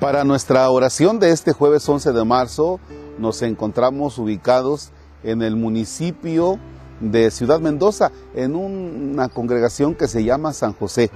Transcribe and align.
Para 0.00 0.24
nuestra 0.24 0.70
oración 0.70 1.18
de 1.18 1.30
este 1.30 1.52
jueves 1.52 1.86
11 1.86 2.12
de 2.12 2.24
marzo 2.24 2.80
nos 3.18 3.42
encontramos 3.42 4.16
ubicados 4.16 4.92
en 5.22 5.42
el 5.42 5.56
municipio 5.56 6.58
de 7.00 7.30
Ciudad 7.30 7.60
Mendoza, 7.60 8.10
en 8.34 8.56
una 8.56 9.28
congregación 9.28 9.94
que 9.94 10.08
se 10.08 10.24
llama 10.24 10.54
San 10.54 10.72
José. 10.72 11.10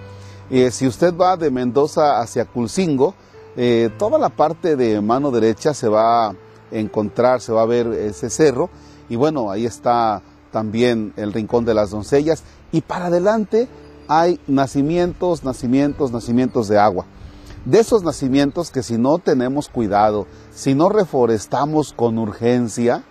Eh, 0.51 0.70
si 0.70 0.87
usted 0.87 1.16
va 1.16 1.39
de 1.39 1.51
Mendoza 1.51 2.20
hacia 2.20 2.45
Culcingo, 2.45 3.15
eh, 3.57 3.89
toda 3.98 4.19
la 4.19 4.29
parte 4.29 4.77
de 4.77 5.01
mano 5.01 5.30
derecha 5.30 5.73
se 5.73 5.89
va 5.89 6.29
a 6.29 6.35
encontrar, 6.71 7.41
se 7.41 7.53
va 7.53 7.62
a 7.62 7.66
ver 7.66 7.87
ese 7.87 8.29
cerro, 8.29 8.69
y 9.09 9.16
bueno, 9.16 9.51
ahí 9.51 9.65
está 9.65 10.21
también 10.52 11.15
el 11.16 11.32
Rincón 11.32 11.65
de 11.65 11.73
las 11.73 11.88
Doncellas, 11.88 12.43
y 12.71 12.82
para 12.82 13.07
adelante 13.07 13.66
hay 14.09 14.38
nacimientos, 14.46 15.43
nacimientos, 15.43 16.12
nacimientos 16.12 16.69
de 16.69 16.79
agua 16.79 17.07
de 17.64 17.80
esos 17.80 18.02
nacimientos 18.02 18.70
que 18.70 18.82
si 18.82 18.98
no 18.98 19.18
tenemos 19.18 19.68
cuidado, 19.68 20.27
si 20.54 20.74
no 20.74 20.88
reforestamos 20.88 21.92
con 21.92 22.18
urgencia, 22.18 23.02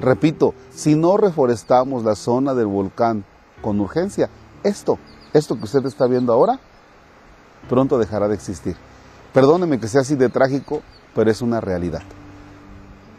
repito, 0.00 0.54
si 0.74 0.94
no 0.94 1.16
reforestamos 1.16 2.04
la 2.04 2.14
zona 2.14 2.54
del 2.54 2.66
volcán 2.66 3.24
con 3.62 3.80
urgencia, 3.80 4.30
esto, 4.62 4.98
esto 5.32 5.56
que 5.56 5.64
usted 5.64 5.84
está 5.86 6.06
viendo 6.06 6.32
ahora, 6.32 6.60
pronto 7.68 7.98
dejará 7.98 8.28
de 8.28 8.34
existir. 8.34 8.76
Perdóneme 9.32 9.80
que 9.80 9.88
sea 9.88 10.02
así 10.02 10.14
de 10.14 10.28
trágico, 10.28 10.82
pero 11.14 11.30
es 11.30 11.42
una 11.42 11.60
realidad. 11.60 12.02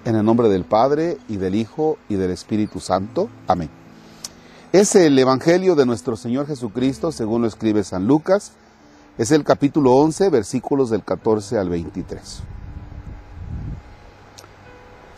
En 0.05 0.15
el 0.15 0.23
nombre 0.23 0.47
del 0.49 0.63
Padre 0.63 1.17
y 1.27 1.37
del 1.37 1.55
Hijo 1.55 1.97
y 2.07 2.15
del 2.15 2.31
Espíritu 2.31 2.79
Santo. 2.79 3.27
Amén. 3.47 3.69
Es 4.71 4.95
el 4.95 5.17
Evangelio 5.17 5.75
de 5.75 5.85
nuestro 5.85 6.15
Señor 6.15 6.47
Jesucristo, 6.47 7.11
según 7.11 7.41
lo 7.41 7.47
escribe 7.47 7.83
San 7.83 8.07
Lucas, 8.07 8.53
es 9.17 9.31
el 9.31 9.43
capítulo 9.43 9.93
11, 9.95 10.29
versículos 10.29 10.89
del 10.89 11.03
14 11.03 11.57
al 11.57 11.69
23. 11.69 12.41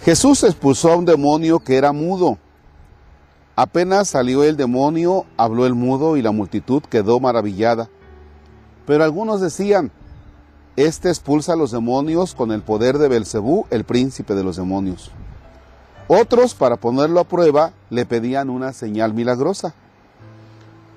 Jesús 0.04 0.44
expulsó 0.44 0.92
a 0.92 0.96
un 0.98 1.06
demonio 1.06 1.60
que 1.60 1.78
era 1.78 1.92
mudo. 1.92 2.38
Apenas 3.56 4.10
salió 4.10 4.44
el 4.44 4.56
demonio, 4.56 5.26
habló 5.36 5.66
el 5.66 5.74
mudo 5.74 6.16
y 6.16 6.22
la 6.22 6.32
multitud 6.32 6.84
quedó 6.84 7.20
maravillada. 7.20 7.90
Pero 8.86 9.04
algunos 9.04 9.42
decían, 9.42 9.92
este 10.76 11.10
expulsa 11.10 11.54
a 11.54 11.56
los 11.58 11.72
demonios 11.72 12.36
con 12.36 12.52
el 12.52 12.62
poder 12.62 13.00
de 13.00 13.08
Belcebú, 13.08 13.66
el 13.72 13.84
príncipe 13.84 14.36
de 14.36 14.44
los 14.44 14.58
demonios. 14.58 15.12
Otros, 16.08 16.54
para 16.54 16.78
ponerlo 16.78 17.20
a 17.20 17.24
prueba, 17.24 17.74
le 17.90 18.06
pedían 18.06 18.52
una 18.52 18.74
señal 18.74 19.14
milagrosa. 19.14 19.74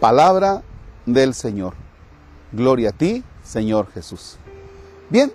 Palabra 0.00 0.62
del 1.06 1.34
Señor. 1.34 1.74
Gloria 2.52 2.90
a 2.90 2.92
ti, 2.92 3.24
Señor 3.42 3.90
Jesús. 3.92 4.36
Bien, 5.08 5.32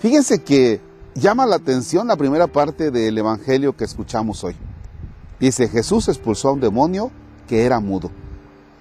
fíjense 0.00 0.42
que 0.42 0.80
llama 1.14 1.46
la 1.46 1.56
atención 1.56 2.06
la 2.08 2.16
primera 2.16 2.46
parte 2.46 2.90
del 2.90 3.16
Evangelio 3.16 3.76
que 3.76 3.84
escuchamos 3.84 4.44
hoy. 4.44 4.56
Dice, 5.38 5.68
Jesús 5.68 6.08
expulsó 6.08 6.48
a 6.48 6.52
un 6.52 6.60
demonio 6.60 7.10
que 7.48 7.64
era 7.64 7.80
mudo. 7.80 8.10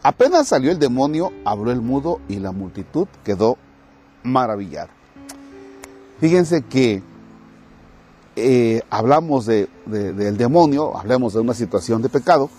Apenas 0.03 0.47
salió 0.47 0.71
el 0.71 0.79
demonio, 0.79 1.31
habló 1.45 1.71
el 1.71 1.81
mudo 1.81 2.19
y 2.27 2.37
la 2.37 2.51
multitud 2.51 3.07
quedó 3.23 3.57
maravillada. 4.23 4.89
Fíjense 6.19 6.63
que 6.63 7.01
eh, 8.35 8.81
hablamos 8.89 9.45
de, 9.45 9.69
del 9.85 10.37
demonio, 10.37 10.97
hablamos 10.97 11.33
de 11.33 11.39
una 11.39 11.53
situación 11.53 12.01
de 12.01 12.09
pecado, 12.09 12.49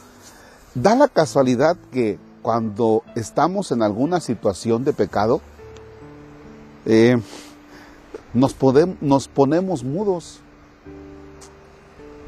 da 0.75 0.95
la 0.95 1.09
casualidad 1.09 1.77
que 1.91 2.19
cuando 2.43 3.03
estamos 3.15 3.73
en 3.73 3.83
alguna 3.83 4.21
situación 4.21 4.85
de 4.85 4.93
pecado, 4.93 5.41
eh, 6.87 7.21
nos, 8.33 8.55
ponemos 9.29 9.85
mudos. 9.85 10.41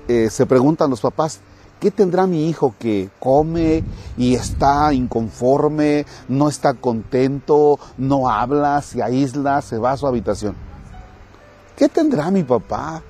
Eh, 0.09 0.29
se 0.31 0.47
preguntan 0.47 0.91
los 0.91 1.01
papás, 1.01 1.41
¿qué 1.81 1.91
tendrá 1.91 2.27
mi 2.27 2.49
hijo 2.49 2.75
que 2.79 3.09
come 3.19 3.85
y 4.17 4.35
está 4.35 4.93
inconforme, 4.93 6.05
no 6.29 6.49
está 6.49 6.75
contento, 6.75 7.79
no 7.97 8.29
habla, 8.29 8.83
se 8.83 9.03
aísla, 9.03 9.63
se 9.63 9.79
va 9.79 9.93
a 9.93 9.97
su 9.97 10.07
habitación? 10.07 10.55
¿Qué 11.77 11.89
tendrá 11.89 12.31
mi 12.31 12.43
papá 12.43 13.03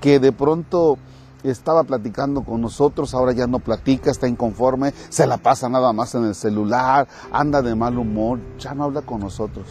que 0.00 0.18
de 0.18 0.32
pronto 0.32 0.98
estaba 1.48 1.84
platicando 1.84 2.42
con 2.42 2.60
nosotros, 2.60 3.14
ahora 3.14 3.32
ya 3.32 3.46
no 3.46 3.58
platica, 3.58 4.10
está 4.10 4.28
inconforme, 4.28 4.92
se 5.08 5.26
la 5.26 5.38
pasa 5.38 5.68
nada 5.68 5.92
más 5.92 6.14
en 6.14 6.24
el 6.24 6.34
celular, 6.34 7.08
anda 7.32 7.62
de 7.62 7.74
mal 7.74 7.98
humor, 7.98 8.38
ya 8.58 8.74
no 8.74 8.84
habla 8.84 9.02
con 9.02 9.20
nosotros. 9.20 9.66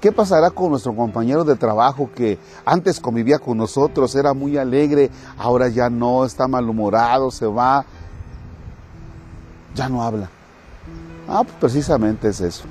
¿Qué 0.00 0.12
pasará 0.12 0.50
con 0.50 0.70
nuestro 0.70 0.94
compañero 0.94 1.44
de 1.44 1.56
trabajo 1.56 2.10
que 2.14 2.38
antes 2.64 3.00
convivía 3.00 3.38
con 3.38 3.56
nosotros, 3.56 4.14
era 4.14 4.34
muy 4.34 4.56
alegre, 4.58 5.10
ahora 5.38 5.68
ya 5.68 5.88
no, 5.88 6.24
está 6.24 6.46
malhumorado, 6.48 7.30
se 7.30 7.46
va, 7.46 7.84
ya 9.74 9.88
no 9.88 10.02
habla? 10.02 10.28
Ah, 11.28 11.42
pues 11.44 11.56
precisamente 11.58 12.28
es 12.28 12.40
eso. 12.40 12.64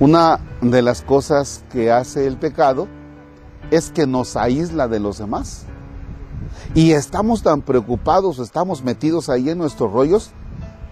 Una 0.00 0.38
de 0.60 0.80
las 0.80 1.02
cosas 1.02 1.64
que 1.72 1.90
hace 1.90 2.26
el 2.26 2.36
pecado 2.36 2.86
es 3.70 3.90
que 3.90 4.06
nos 4.06 4.36
aísla 4.36 4.88
de 4.88 5.00
los 5.00 5.18
demás. 5.18 5.64
Y 6.74 6.92
estamos 6.92 7.42
tan 7.42 7.62
preocupados, 7.62 8.38
estamos 8.38 8.82
metidos 8.82 9.28
ahí 9.28 9.50
en 9.50 9.58
nuestros 9.58 9.92
rollos, 9.92 10.30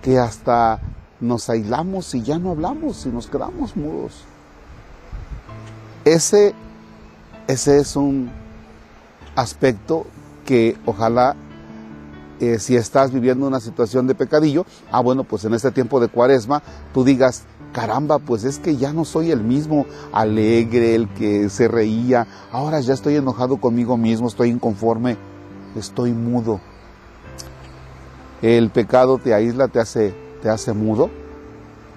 que 0.02 0.18
hasta 0.18 0.80
nos 1.20 1.48
aislamos 1.48 2.14
y 2.14 2.22
ya 2.22 2.38
no 2.38 2.50
hablamos 2.50 3.06
y 3.06 3.08
nos 3.08 3.26
quedamos 3.26 3.76
mudos. 3.76 4.24
Ese, 6.04 6.54
ese 7.48 7.78
es 7.78 7.96
un 7.96 8.30
aspecto 9.34 10.06
que 10.44 10.76
ojalá 10.86 11.36
eh, 12.38 12.58
si 12.58 12.76
estás 12.76 13.12
viviendo 13.12 13.46
una 13.46 13.60
situación 13.60 14.06
de 14.06 14.14
pecadillo, 14.14 14.66
ah 14.92 15.00
bueno, 15.00 15.24
pues 15.24 15.44
en 15.44 15.54
este 15.54 15.70
tiempo 15.70 16.00
de 16.00 16.08
cuaresma 16.08 16.62
tú 16.92 17.02
digas, 17.02 17.44
caramba, 17.76 18.18
pues 18.18 18.44
es 18.44 18.58
que 18.58 18.78
ya 18.78 18.94
no 18.94 19.04
soy 19.04 19.30
el 19.30 19.42
mismo 19.42 19.84
alegre, 20.10 20.94
el 20.94 21.10
que 21.10 21.50
se 21.50 21.68
reía, 21.68 22.26
ahora 22.50 22.80
ya 22.80 22.94
estoy 22.94 23.16
enojado 23.16 23.58
conmigo 23.58 23.98
mismo, 23.98 24.28
estoy 24.28 24.48
inconforme, 24.48 25.18
estoy 25.76 26.12
mudo. 26.12 26.58
El 28.40 28.70
pecado 28.70 29.18
te 29.18 29.34
aísla, 29.34 29.68
te 29.68 29.78
hace, 29.78 30.14
te 30.40 30.48
hace 30.48 30.72
mudo 30.72 31.10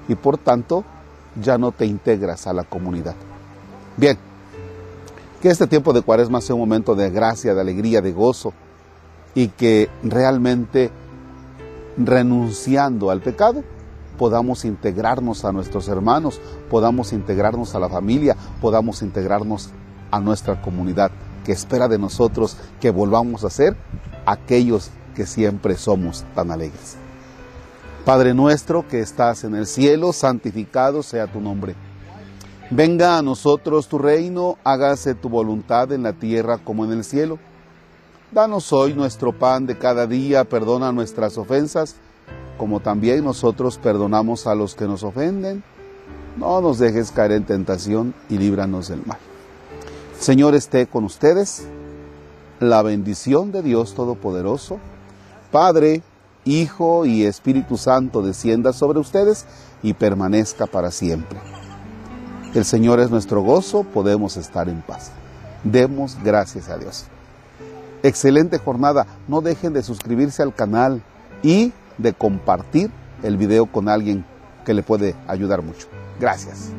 y 0.10 0.16
por 0.16 0.38
tanto 0.38 0.84
ya 1.42 1.58
no 1.58 1.72
te 1.72 1.86
integras 1.86 2.46
a 2.46 2.52
la 2.52 2.66
comunidad. 2.66 3.16
Bien, 3.96 4.18
que 5.42 5.48
este 5.48 5.66
tiempo 5.66 5.94
de 5.94 6.02
cuaresma 6.02 6.42
sea 6.42 6.56
un 6.56 6.62
momento 6.62 6.94
de 6.94 7.10
gracia, 7.10 7.56
de 7.56 7.62
alegría, 7.62 8.02
de 8.02 8.12
gozo 8.12 8.52
y 9.34 9.48
que 9.48 9.88
realmente 10.04 10.92
renunciando 11.96 13.12
al 13.12 13.22
pecado 13.22 13.64
podamos 14.20 14.66
integrarnos 14.66 15.46
a 15.46 15.54
nuestros 15.54 15.88
hermanos, 15.88 16.42
podamos 16.70 17.14
integrarnos 17.14 17.74
a 17.74 17.80
la 17.80 17.88
familia, 17.88 18.36
podamos 18.60 19.02
integrarnos 19.02 19.70
a 20.12 20.20
nuestra 20.20 20.62
comunidad, 20.62 21.10
que 21.46 21.54
espera 21.54 21.88
de 21.88 21.98
nosotros 21.98 22.58
que 22.82 22.92
volvamos 22.92 23.46
a 23.46 23.50
ser 23.50 23.78
aquellos 24.26 24.92
que 25.16 25.26
siempre 25.26 25.78
somos 25.78 26.26
tan 26.36 26.52
alegres. 26.52 26.98
Padre 28.04 28.34
nuestro 28.34 28.86
que 28.86 29.00
estás 29.00 29.46
en 29.46 29.56
el 29.56 29.66
cielo, 29.66 30.12
santificado 30.12 31.02
sea 31.02 31.32
tu 31.32 31.40
nombre. 31.40 31.76
Venga 32.72 33.18
a 33.18 33.22
nosotros 33.22 33.88
tu 33.88 34.00
reino, 34.00 34.58
hágase 34.66 35.16
tu 35.16 35.30
voluntad 35.30 35.94
en 35.94 36.04
la 36.04 36.12
tierra 36.12 36.58
como 36.58 36.84
en 36.84 36.92
el 36.92 37.06
cielo. 37.06 37.40
Danos 38.34 38.74
hoy 38.74 38.94
nuestro 38.94 39.32
pan 39.32 39.66
de 39.66 39.78
cada 39.78 40.08
día, 40.08 40.44
perdona 40.44 40.92
nuestras 40.92 41.38
ofensas, 41.38 41.96
como 42.60 42.82
también 42.82 43.24
nosotros 43.24 43.80
perdonamos 43.80 44.46
a 44.46 44.54
los 44.54 44.76
que 44.76 44.86
nos 44.86 45.04
ofenden. 45.04 45.64
No 46.38 46.62
nos 46.62 46.78
dejes 46.78 47.12
caer 47.12 47.32
en 47.32 47.46
tentación 47.46 48.14
y 48.30 48.38
líbranos 48.38 48.90
del 48.90 49.04
mal. 49.06 49.18
Señor 50.20 50.54
esté 50.54 50.86
con 50.86 51.06
ustedes. 51.06 51.66
La 52.60 52.82
bendición 52.84 53.54
de 53.54 53.64
Dios 53.64 53.96
Todopoderoso, 53.96 54.80
Padre, 55.50 56.04
Hijo 56.44 57.06
y 57.06 57.24
Espíritu 57.24 57.78
Santo 57.78 58.22
descienda 58.22 58.74
sobre 58.74 59.00
ustedes 59.00 59.46
y 59.82 59.94
permanezca 59.94 60.68
para 60.68 60.92
siempre. 60.92 61.40
El 62.54 62.66
Señor 62.66 63.00
es 63.00 63.10
nuestro 63.10 63.42
gozo, 63.42 63.84
podemos 63.84 64.36
estar 64.36 64.68
en 64.68 64.82
paz. 64.82 65.12
Demos 65.64 66.18
gracias 66.22 66.68
a 66.68 66.78
Dios. 66.78 67.06
Excelente 68.04 68.58
jornada. 68.58 69.08
No 69.30 69.40
dejen 69.40 69.72
de 69.72 69.84
suscribirse 69.84 70.44
al 70.44 70.54
canal 70.54 71.02
y 71.42 71.72
de 72.00 72.14
compartir 72.14 72.90
el 73.22 73.38
video 73.38 73.68
con 73.68 73.88
alguien 73.88 74.26
que 74.66 74.74
le 74.74 74.82
puede 74.82 75.16
ayudar 75.28 75.62
mucho. 75.62 75.88
Gracias. 76.20 76.74